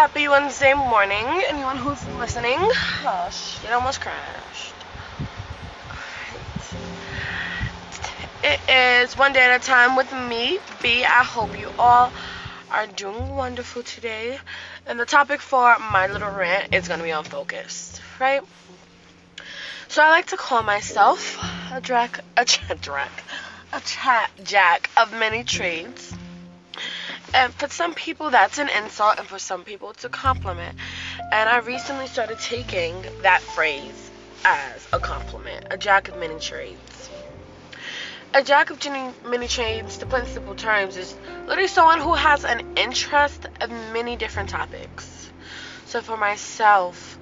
[0.00, 1.26] happy Wednesday morning.
[1.48, 4.72] Anyone who's listening, oh shit, almost crashed.
[8.42, 11.04] It is one day at a time with me, B.
[11.04, 12.10] I hope you all
[12.70, 14.38] are doing wonderful today.
[14.86, 18.40] And the topic for my little rant is going to be on focus, right?
[19.88, 21.36] So I like to call myself
[21.74, 22.46] a drac, a
[22.80, 23.22] drac,
[23.74, 26.14] a chat jack of many trades.
[27.32, 30.74] And for some people, that's an insult, and for some people, it's a compliment.
[31.32, 34.10] And I recently started taking that phrase
[34.44, 37.10] as a compliment a jack of many trades.
[38.34, 38.84] A jack of
[39.24, 41.14] many trades, to put in simple terms, is
[41.46, 45.32] literally someone who has an interest in many different topics.
[45.86, 47.18] So for myself,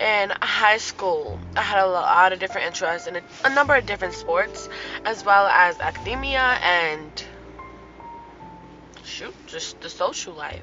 [0.00, 3.86] in high school, I had a lot of different interests in a, a number of
[3.86, 4.68] different sports,
[5.04, 7.24] as well as academia and
[9.46, 10.62] just the social life.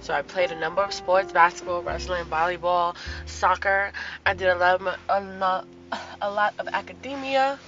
[0.00, 3.92] So I played a number of sports: basketball, wrestling, volleyball, soccer.
[4.24, 5.68] I did a lot, of, a lot,
[6.20, 7.58] a lot of academia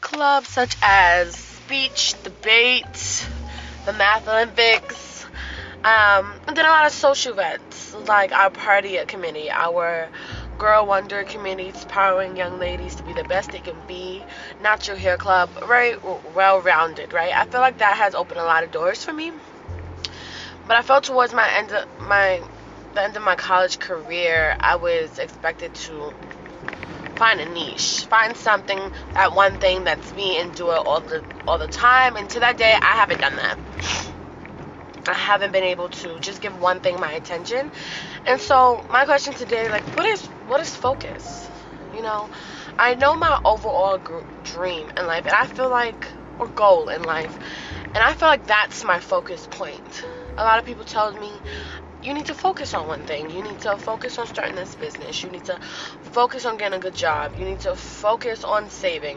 [0.00, 3.26] clubs such as speech, debate,
[3.86, 5.24] the math Olympics.
[5.84, 10.08] Um, and then a lot of social events like our party at committee, our
[10.58, 14.24] Girl Wonder committee, empowering young ladies to be the best they can be,
[14.60, 15.96] Natural Hair Club, right?
[16.34, 17.32] Well rounded, right?
[17.36, 19.32] I feel like that has opened a lot of doors for me.
[20.66, 22.42] But I felt towards my end of my
[22.94, 26.12] the end of my college career, I was expected to
[27.16, 31.22] find a niche, find something, that one thing that's me and do it all the
[31.46, 32.16] all the time.
[32.16, 33.58] And to that day, I haven't done that.
[35.08, 37.70] I haven't been able to just give one thing my attention.
[38.26, 41.48] And so my question today, like, what is what is focus?
[41.94, 42.28] You know,
[42.78, 46.08] I know my overall gr- dream in life, and I feel like
[46.40, 47.38] or goal in life,
[47.94, 50.04] and I feel like that's my focus point
[50.38, 51.32] a lot of people told me
[52.02, 53.30] you need to focus on one thing.
[53.30, 55.22] You need to focus on starting this business.
[55.22, 55.58] You need to
[56.12, 57.34] focus on getting a good job.
[57.38, 59.16] You need to focus on saving.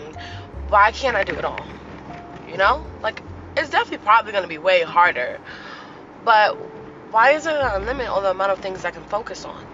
[0.69, 1.66] Why can't I do it all?
[2.49, 2.85] You know?
[3.01, 3.21] Like,
[3.57, 5.39] it's definitely probably going to be way harder.
[6.23, 6.55] But
[7.11, 9.65] why is there a limit on the amount of things I can focus on?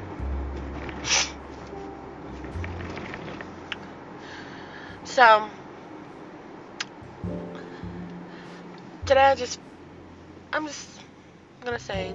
[5.04, 5.50] So,
[9.06, 9.62] today I just,
[10.52, 10.95] I'm just
[11.66, 12.14] gonna say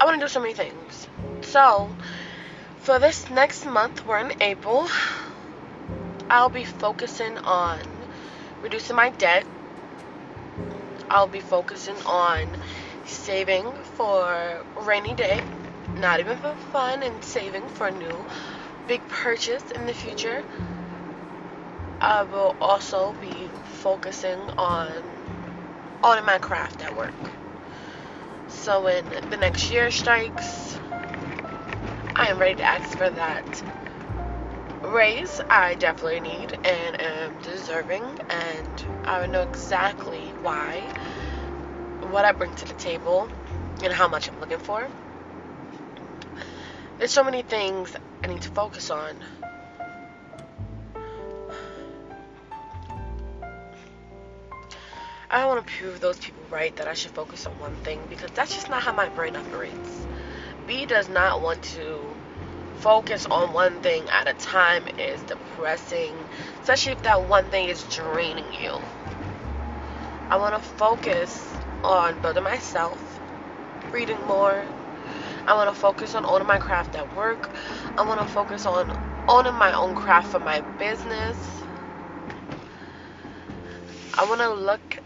[0.00, 1.08] I want to do so many things.
[1.42, 1.90] So,
[2.76, 4.88] for this next month, we're in April,
[6.30, 7.80] I'll be focusing on
[8.62, 9.44] reducing my debt.
[11.10, 12.56] I'll be focusing on
[13.04, 15.40] saving for rainy day,
[15.96, 18.24] not even for fun, and saving for a new
[18.86, 20.44] big purchase in the future.
[22.00, 25.17] I will also be focusing on
[26.02, 27.12] on my craft at work.
[28.48, 30.78] So when the next year strikes,
[32.16, 33.62] I am ready to ask for that
[34.82, 40.80] raise I definitely need and am deserving, and I know exactly why,
[42.10, 43.28] what I bring to the table,
[43.82, 44.86] and how much I'm looking for.
[46.98, 47.94] There's so many things
[48.24, 49.14] I need to focus on
[55.30, 58.00] I don't want to prove those people right that I should focus on one thing
[58.08, 60.06] because that's just not how my brain operates.
[60.66, 62.16] B does not want to
[62.78, 66.14] focus on one thing at a time is depressing,
[66.62, 68.72] especially if that one thing is draining you.
[70.30, 71.52] I want to focus
[71.84, 73.20] on building myself,
[73.92, 74.64] reading more.
[75.46, 77.50] I want to focus on owning my craft at work.
[77.98, 78.90] I want to focus on
[79.28, 81.36] owning my own craft for my business.
[84.14, 84.97] I want to look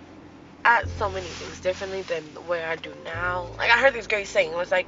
[0.64, 3.46] at so many things differently than the way I do now.
[3.58, 4.52] Like I heard this great saying.
[4.52, 4.86] It was like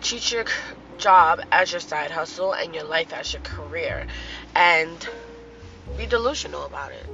[0.00, 0.44] treat your
[0.98, 4.06] job as your side hustle and your life as your career,
[4.54, 5.08] and
[5.96, 7.06] be delusional about it.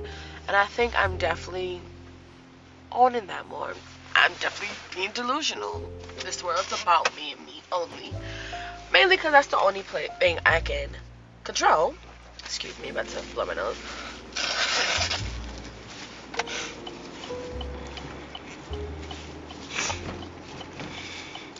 [0.46, 1.80] And I think I'm definitely
[2.92, 3.72] owning that more.
[4.14, 5.90] I'm definitely being delusional.
[6.24, 8.14] This world's about me and me only.
[8.92, 10.88] Mainly because that's the only play- thing I can
[11.42, 11.94] control.
[12.44, 13.76] Excuse me, about to blow my nose.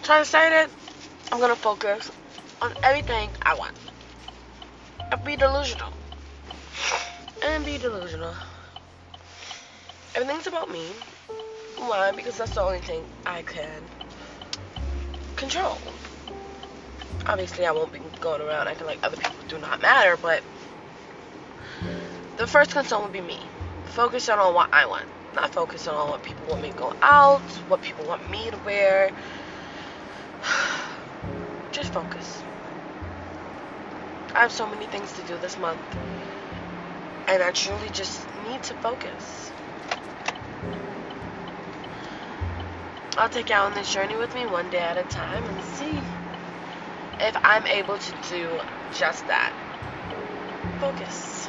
[0.04, 0.70] Trying to say that
[1.32, 2.10] I'm gonna focus
[2.60, 3.72] on everything I want.
[5.10, 5.94] And be delusional.
[7.42, 8.34] And be delusional.
[10.14, 10.92] Everything's about me.
[11.78, 12.12] Why?
[12.12, 13.82] Because that's the only thing I can
[15.36, 15.80] control.
[17.24, 20.42] Obviously, I won't be going around acting like other people do not matter, but
[22.36, 23.40] the first concern would be me.
[23.86, 25.06] Focus on what I want.
[25.34, 28.58] Not focus on what people want me to go out, what people want me to
[28.58, 29.10] wear.
[31.73, 32.43] Just focus.
[34.35, 35.81] I have so many things to do this month.
[37.29, 39.52] And I truly just need to focus.
[43.17, 46.02] I'll take you on this journey with me one day at a time and see
[47.20, 49.52] if I'm able to do just that.
[50.81, 51.49] Focus.